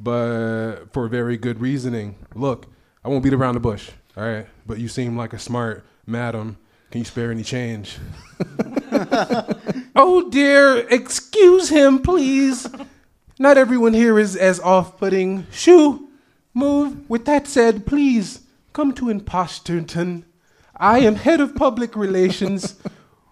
[0.00, 2.16] but for very good reasoning.
[2.34, 2.66] Look,
[3.04, 4.46] I won't beat around the bush, all right?
[4.66, 6.56] But you seem like a smart madam.
[6.90, 7.98] Can you spare any change?
[9.96, 12.66] oh dear, excuse him, please.
[13.38, 15.46] Not everyone here is as off putting.
[15.50, 16.08] Shoo,
[16.54, 17.08] move.
[17.10, 18.40] With that said, please
[18.72, 20.24] come to Imposterton.
[20.76, 22.76] I am head of public relations.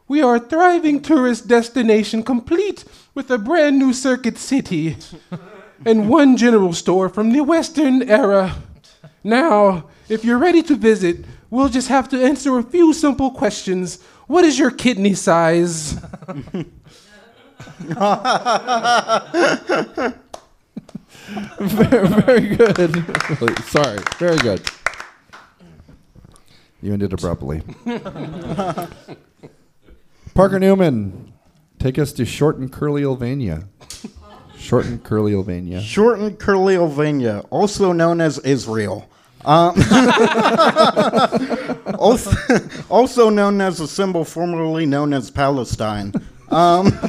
[0.08, 2.84] We are a thriving tourist destination complete
[3.14, 4.96] with a brand new circuit city
[5.86, 8.56] and one general store from the Western era.
[9.24, 14.02] Now, if you're ready to visit, we'll just have to answer a few simple questions.
[14.26, 15.92] What is your kidney size?
[21.60, 23.64] very, very good.
[23.64, 24.68] Sorry, very good.
[26.82, 27.62] You ended abruptly.
[30.34, 31.32] Parker Newman,
[31.78, 33.64] take us to Short and Curly Sylvania.
[34.56, 35.82] Short and Curly Sylvania.
[35.82, 39.08] Shortened Curleovania, also known as Israel.
[39.44, 39.74] Um,
[41.98, 42.30] also,
[42.88, 46.12] also known as a symbol formerly known as Palestine.
[46.48, 47.08] Um, Curly,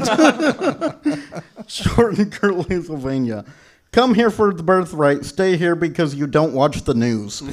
[2.25, 3.45] Curleovania.
[3.93, 5.23] Come here for the birthright.
[5.23, 7.43] Stay here because you don't watch the news.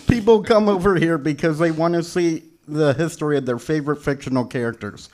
[0.06, 4.44] People come over here because they want to see the history of their favorite fictional
[4.44, 5.08] characters.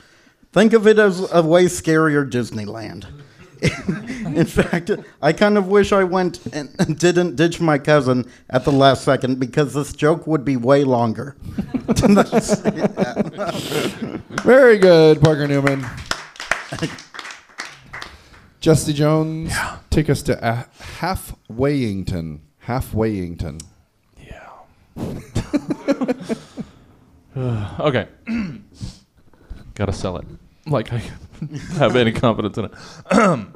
[0.53, 3.07] Think of it as a way scarier Disneyland.
[4.37, 4.91] In fact,
[5.23, 9.05] I kind of wish I went and and didn't ditch my cousin at the last
[9.05, 11.35] second because this joke would be way longer.
[14.45, 15.87] Very good, Parker Newman.
[18.63, 19.53] Jesse Jones,
[19.91, 20.63] take us to uh,
[21.01, 22.39] Halfwayington.
[22.65, 23.61] Halfwayington.
[24.17, 24.51] Yeah.
[27.81, 28.07] Okay.
[29.75, 30.27] Gotta sell it.
[30.67, 30.99] Like I
[31.79, 32.73] have any confidence in it.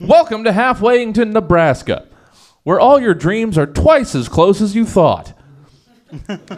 [0.00, 2.08] Welcome to Halfwayington, Nebraska,
[2.64, 5.34] where all your dreams are twice as close as you thought.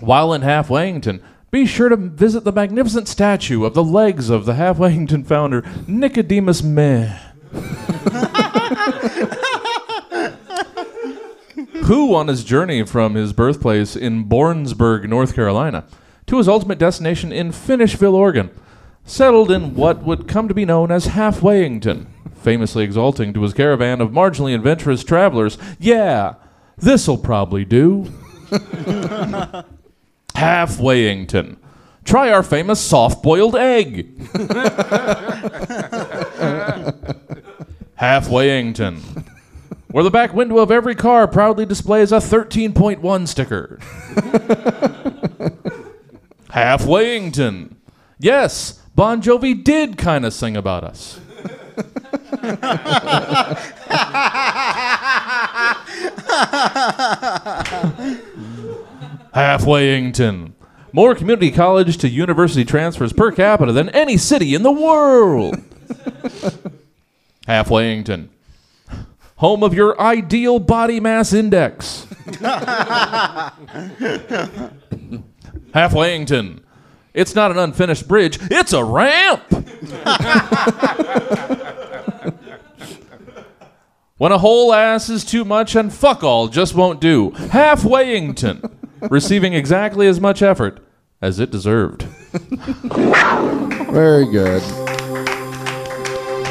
[0.00, 1.22] While in Halfwayington,
[1.52, 6.62] be sure to visit the magnificent statue of the legs of the Halfwayington founder, Nicodemus
[6.62, 7.14] Meh.
[11.84, 15.84] who, on his journey from his birthplace in Bournesburg, North Carolina,
[16.26, 18.48] to his ultimate destination in Finishville, Oregon,
[19.04, 24.00] settled in what would come to be known as Halfwayington, famously exulting to his caravan
[24.00, 26.36] of marginally adventurous travelers, Yeah,
[26.78, 28.10] this'll probably do.
[30.34, 31.56] Halfwayington.
[32.04, 34.18] Try our famous soft boiled egg.
[38.00, 39.24] Halfwayington
[39.92, 43.78] where the back window of every car proudly displays a 13.1 sticker.
[46.50, 47.74] Halfwayington.
[48.18, 51.20] Yes, Bon Jovi did kind of sing about us.
[59.34, 60.52] Halfwayington.
[60.92, 65.56] More community college to university transfers per capita than any city in the world.
[67.48, 68.28] Halfwayington
[69.42, 72.06] home of your ideal body mass index.
[75.74, 76.60] Halfwayington.
[77.12, 79.42] It's not an unfinished bridge, it's a ramp.
[84.16, 87.32] when a whole ass is too much and fuck all just won't do.
[87.32, 88.70] Halfwayington.
[89.10, 90.80] Receiving exactly as much effort
[91.20, 92.02] as it deserved.
[93.92, 94.62] Very good.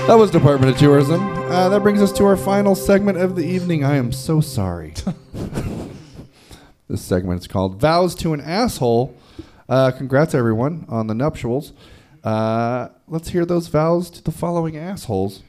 [0.08, 1.22] That was Department of Tourism.
[1.22, 3.84] Uh, that brings us to our final segment of the evening.
[3.84, 4.94] I am so sorry.
[6.88, 9.16] this segment is called Vows to an Asshole.
[9.70, 11.74] Uh, congrats, everyone, on the nuptials.
[12.24, 15.44] Uh, let's hear those vows to the following assholes.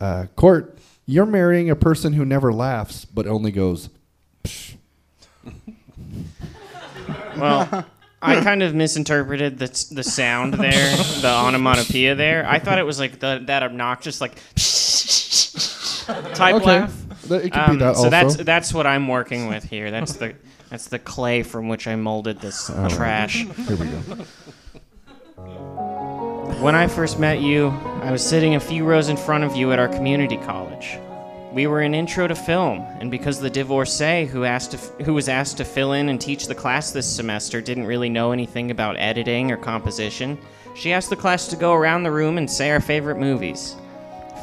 [0.00, 3.90] Uh, Court, you're marrying a person who never laughs, but only goes,
[4.44, 4.76] Psh.
[7.40, 7.86] Well,
[8.22, 12.46] I kind of misinterpreted the the sound there, the onomatopoeia there.
[12.46, 14.34] I thought it was like the, that obnoxious like
[16.34, 16.64] type Okay.
[16.64, 16.94] laugh.
[17.30, 18.10] It could Um, be that so also.
[18.10, 19.90] that's that's what I'm working with here.
[19.90, 20.34] That's the
[20.68, 23.46] that's the clay from which I molded this trash.
[23.66, 24.24] Here we go.
[26.60, 27.68] When I first met you,
[28.02, 30.69] I was sitting a few rows in front of you at our community college.
[31.52, 35.14] We were in intro to film, and because the divorcee who asked to f- who
[35.14, 38.70] was asked to fill in and teach the class this semester didn't really know anything
[38.70, 40.38] about editing or composition,
[40.76, 43.74] she asked the class to go around the room and say our favorite movies.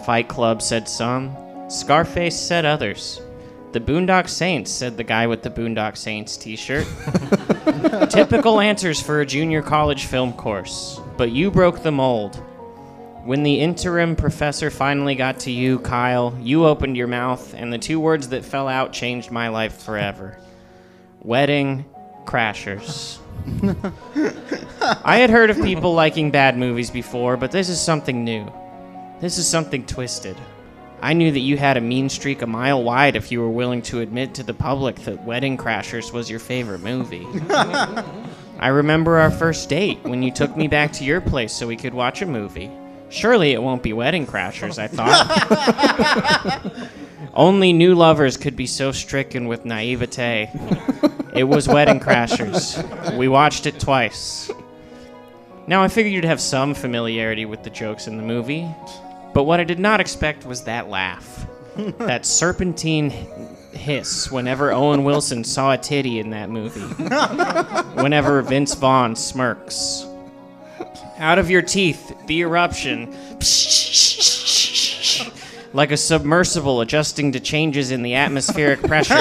[0.06, 1.34] Fight Club said some,
[1.70, 3.22] Scarface said others.
[3.72, 6.88] The Boondock Saints said the guy with the Boondock Saints t-shirt.
[8.10, 12.42] Typical answers for a junior college film course, but you broke the mold.
[13.28, 17.78] When the interim professor finally got to you, Kyle, you opened your mouth, and the
[17.78, 20.38] two words that fell out changed my life forever.
[21.24, 21.84] Wedding
[22.24, 23.18] Crashers.
[25.04, 28.50] I had heard of people liking bad movies before, but this is something new.
[29.20, 30.38] This is something twisted.
[31.02, 33.82] I knew that you had a mean streak a mile wide if you were willing
[33.82, 37.28] to admit to the public that Wedding Crashers was your favorite movie.
[37.50, 41.76] I remember our first date when you took me back to your place so we
[41.76, 42.72] could watch a movie.
[43.10, 46.72] Surely it won't be Wedding Crashers, I thought.
[47.34, 50.50] Only new lovers could be so stricken with naivete.
[51.34, 53.16] It was Wedding Crashers.
[53.16, 54.50] We watched it twice.
[55.68, 58.68] Now, I figured you'd have some familiarity with the jokes in the movie,
[59.34, 61.46] but what I did not expect was that laugh.
[62.00, 63.12] that serpentine
[63.72, 66.82] hiss whenever Owen Wilson saw a titty in that movie.
[68.02, 70.07] whenever Vince Vaughn smirks.
[71.18, 73.12] Out of your teeth, the eruption.
[75.74, 79.16] Like a submersible adjusting to changes in the atmospheric pressure.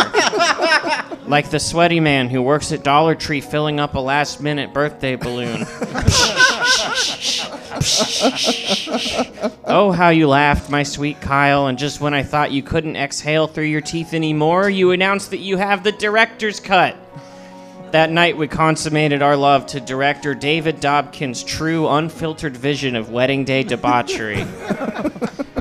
[1.27, 5.17] like the sweaty man who works at Dollar Tree filling up a last minute birthday
[5.17, 5.67] balloon.
[9.65, 13.47] oh, how you laughed, my sweet Kyle, and just when I thought you couldn't exhale
[13.47, 16.97] through your teeth anymore, you announced that you have the director's cut.
[17.97, 23.45] That night, we consummated our love to director David Dobkin's true, unfiltered vision of wedding
[23.45, 24.45] day debauchery.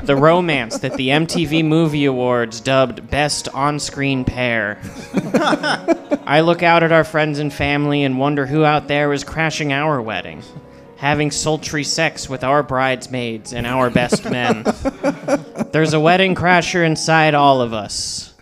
[0.02, 4.78] the romance that the MTV Movie Awards dubbed Best On Screen Pair.
[5.14, 9.72] I look out at our friends and family and wonder who out there is crashing
[9.72, 10.42] our wedding,
[10.98, 14.62] having sultry sex with our bridesmaids and our best men.
[15.72, 18.34] There's a wedding crasher inside all of us.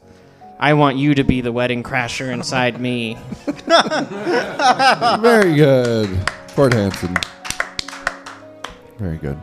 [0.59, 3.19] I want you to be the wedding crasher inside me.
[5.21, 6.09] Very good.
[6.55, 7.17] Court Hansen.
[8.99, 9.39] Very good.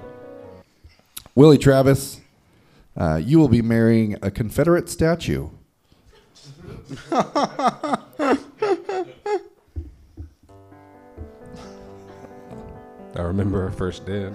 [1.36, 2.22] Willie Travis,
[2.95, 5.49] uh, you will be marrying a Confederate statue.
[13.14, 14.32] I remember our first date.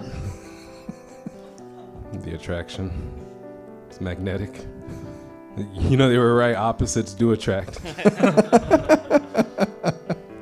[2.13, 2.91] the attraction.
[3.89, 4.65] It's magnetic.
[5.57, 6.55] You know, they were right.
[6.55, 7.79] Opposites do attract.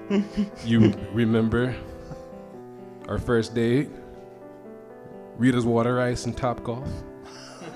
[0.66, 1.74] you remember
[3.07, 3.89] our first date?
[5.38, 6.89] Rita's water ice and top golf.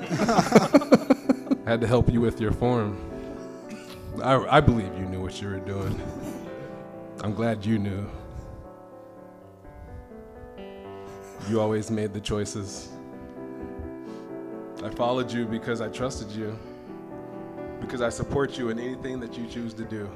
[0.01, 2.99] I had to help you with your form.
[4.21, 6.01] I, I believe you knew what you were doing.
[7.21, 8.05] I'm glad you knew.
[11.49, 12.89] You always made the choices.
[14.83, 16.59] I followed you because I trusted you
[17.79, 20.09] because I support you in anything that you choose to do.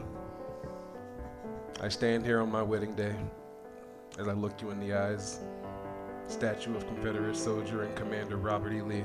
[1.81, 3.15] I stand here on my wedding day
[4.19, 5.39] as I look you in the eyes,
[6.27, 8.81] statue of Confederate soldier and Commander Robert E.
[8.81, 8.97] Lee.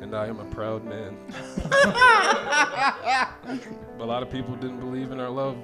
[0.00, 1.16] and I am a proud man.
[3.98, 5.56] a lot of people didn't believe in our love.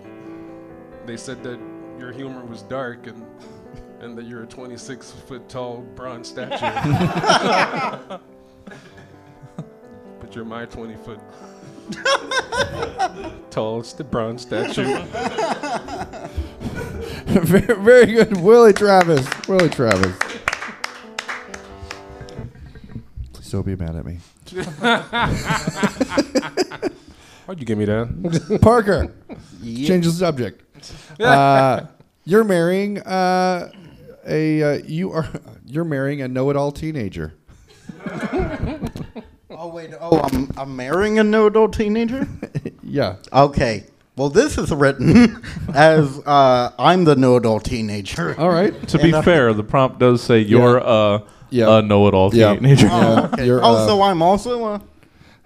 [1.07, 1.59] They said that
[1.99, 3.27] your humor was dark and
[4.01, 6.57] and that you're a 26 foot tall bronze statue
[10.31, 11.18] but you're my 20 foot
[13.51, 14.85] tallest bronze statue.
[17.26, 18.41] very, very good.
[18.41, 19.26] Willie Travis.
[19.49, 20.16] Willie Travis.
[23.33, 24.18] Please don't be mad at me.
[27.47, 28.61] Why'd you get me that?
[28.62, 29.12] Parker,
[29.64, 30.62] change the subject.
[31.20, 31.87] Uh,
[32.24, 33.72] you're marrying uh,
[34.24, 35.28] a uh, you are
[35.66, 37.35] you're marrying a know-it-all teenager.
[39.63, 39.91] Oh wait.
[40.01, 42.27] Oh, I'm I'm marrying a no adult teenager.
[42.83, 43.17] Yeah.
[43.33, 43.85] Okay.
[44.17, 45.45] Well, this is written
[45.75, 48.35] as uh, I'm the no adult teenager.
[48.41, 48.73] All right.
[48.89, 51.79] To be And, uh, fair, the prompt does say you're a, Yeah.
[51.79, 52.55] a know-it-all Yeah.
[52.55, 52.87] teenager.
[52.87, 53.29] Yeah.
[53.33, 53.47] Okay.
[53.47, 54.83] You're, oh, uh, so I'm also a.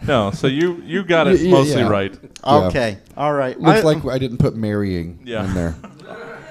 [0.07, 1.89] No, so you you got it Y- y- mostly yeah.
[1.89, 2.19] right.
[2.47, 2.55] Yeah.
[2.69, 2.99] Okay.
[3.15, 3.61] All right.
[3.61, 5.45] Looks I- like I didn't put marrying Yeah.
[5.45, 5.75] in there.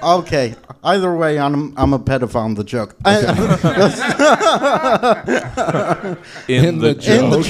[0.04, 0.54] Okay.
[0.82, 2.94] Either way, I'm I'm a pedophile in the joke.
[3.04, 3.24] I-
[6.48, 7.22] In, In the, the joke.
[7.24, 7.42] in the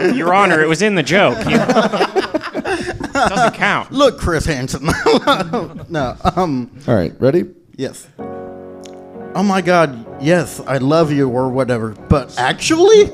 [0.16, 1.38] Your Honor, it was in the joke.
[1.48, 1.58] You-
[3.12, 3.92] doesn't count.
[3.92, 4.84] Look, Chris Hansen.
[5.88, 6.16] no.
[6.36, 6.70] Um.
[6.88, 7.12] All right.
[7.20, 7.44] Ready?
[7.76, 8.06] Yes.
[8.18, 10.04] Oh my God.
[10.22, 11.90] Yes, I love you or whatever.
[12.08, 13.10] But actually,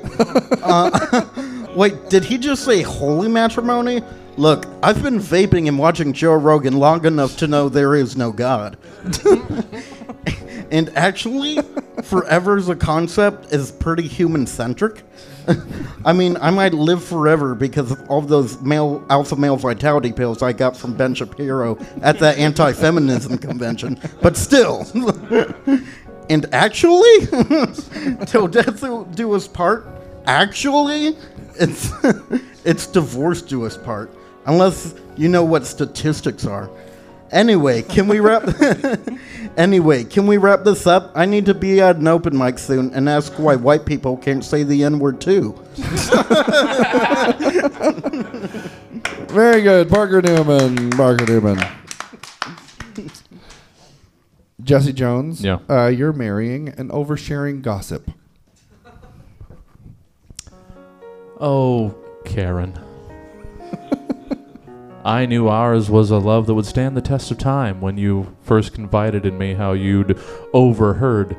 [0.63, 2.09] uh, wait.
[2.11, 4.03] Did he just say holy matrimony?
[4.37, 8.33] Look, I've been vaping and watching Joe Rogan long enough to know there is no
[8.33, 8.78] God.
[10.70, 11.59] and actually,
[12.03, 15.03] forever as a concept is pretty human centric.
[16.05, 20.43] I mean, I might live forever because of all those male alpha male vitality pills
[20.43, 24.01] I got from Ben Shapiro at that anti-feminism convention.
[24.22, 24.87] But still,
[26.30, 27.26] and actually,
[28.26, 29.87] till death do us part.
[30.26, 31.16] Actually,
[31.57, 31.91] It's
[32.64, 34.11] it's divorce do us part,
[34.47, 36.70] unless you know what statistics are.
[37.30, 38.47] Anyway, can we wrap?
[39.57, 41.12] anyway, can we wrap this up?
[41.14, 44.45] I need to be at an open mic soon and ask why white people can't
[44.45, 45.59] say the N word too.
[49.32, 49.88] Very good.
[49.88, 50.90] Parker Newman.
[50.90, 51.59] Parker Newman.
[54.62, 55.43] Jesse Jones.
[55.43, 55.59] Yeah.
[55.70, 58.11] Uh, you're marrying an oversharing gossip.
[61.40, 61.95] Oh,
[62.26, 62.78] Karen.
[65.05, 68.36] I knew ours was a love that would stand the test of time when you
[68.42, 70.18] first confided in me how you'd
[70.53, 71.36] overheard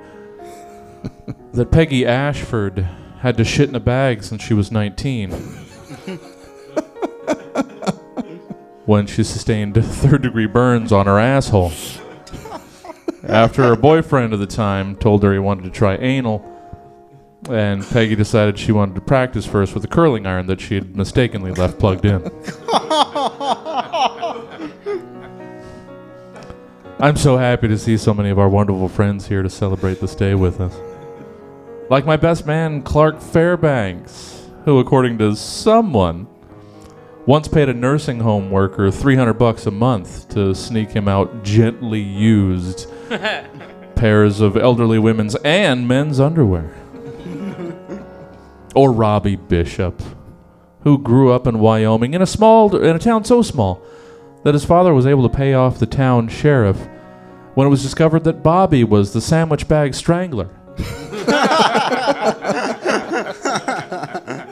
[1.53, 2.85] that Peggy Ashford
[3.19, 5.31] had to shit in a bag since she was 19.
[8.85, 11.71] when she sustained third degree burns on her asshole.
[13.23, 16.43] After her boyfriend at the time told her he wanted to try anal,
[17.49, 20.97] and Peggy decided she wanted to practice first with a curling iron that she had
[20.97, 22.21] mistakenly left plugged in.
[26.99, 30.13] I'm so happy to see so many of our wonderful friends here to celebrate this
[30.13, 30.77] day with us.
[31.89, 36.27] Like my best man, Clark Fairbanks, who, according to someone,
[37.25, 42.01] once paid a nursing home worker 300 bucks a month to sneak him out gently
[42.01, 42.91] used
[43.95, 46.75] pairs of elderly women's and men's underwear.
[48.75, 50.01] or Robbie Bishop,
[50.83, 53.81] who grew up in Wyoming in a small in a town so small
[54.43, 56.77] that his father was able to pay off the town sheriff
[57.55, 60.49] when it was discovered that Bobby was the sandwich bag strangler.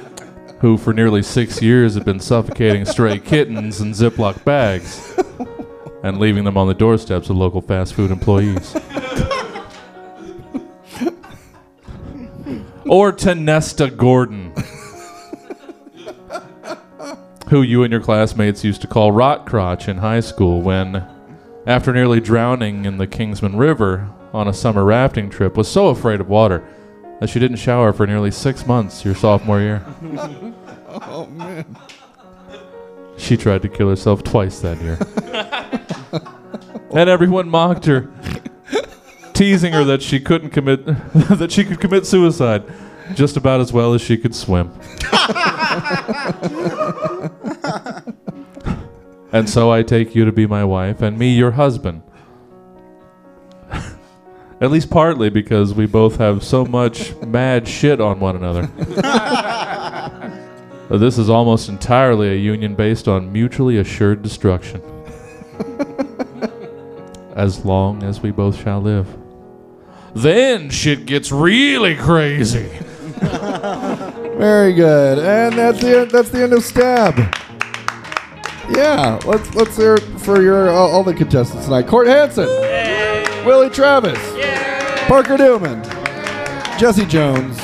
[0.62, 5.18] who for nearly six years had been suffocating stray kittens in Ziploc bags
[6.04, 8.76] and leaving them on the doorsteps of local fast food employees.
[12.86, 14.54] or Tanesta Gordon,
[17.52, 21.06] who you and your classmates used to call Rot Crotch in high school when,
[21.68, 26.22] after nearly drowning in the Kingsman River on a summer rafting trip, was so afraid
[26.22, 26.64] of water
[27.20, 29.86] that she didn't shower for nearly six months your sophomore year.
[30.94, 31.78] Oh man.
[33.18, 34.98] She tried to kill herself twice that year.
[36.94, 38.12] and everyone mocked her,
[39.32, 42.66] teasing her that she couldn't commit that she could commit suicide
[43.14, 44.70] just about as well as she could swim.
[49.32, 52.04] and so I take you to be my wife and me your husband.
[54.62, 58.70] At least partly because we both have so much mad shit on one another.
[60.90, 64.82] This is almost entirely a union based on mutually assured destruction.
[67.36, 69.08] as long as we both shall live.
[70.14, 72.70] Then shit gets really crazy.
[74.38, 75.20] Very good.
[75.20, 77.16] And that's the that's the end of stab.
[78.70, 81.88] Yeah, let's let's hear it for your all, all the contestants tonight.
[81.88, 82.48] Court Hansen,
[83.46, 84.20] Willie Travis,
[85.08, 85.84] Parker Newman,
[86.78, 87.58] Jesse Jones.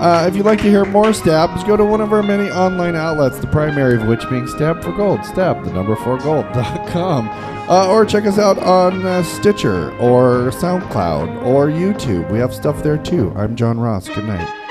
[0.00, 2.96] Uh, if you'd like to hear more stabs, go to one of our many online
[2.96, 7.28] outlets, the primary of which being Stab for Gold, stab, the number 4 gold.com.
[7.68, 12.28] Uh, or check us out on uh, Stitcher or SoundCloud or YouTube.
[12.32, 13.32] We have stuff there too.
[13.36, 14.08] I'm John Ross.
[14.08, 14.61] Good night.